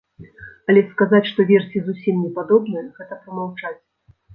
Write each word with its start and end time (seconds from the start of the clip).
Але 0.73 0.81
сказаць, 0.93 1.21
што 1.31 1.47
версіі 1.53 1.85
зусім 1.91 2.15
непадобныя, 2.25 2.87
гэта 3.01 3.13
прамаўчаць. 3.23 3.77